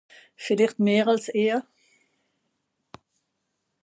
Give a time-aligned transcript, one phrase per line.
[0.43, 1.59] Villicht meh àls ìhr.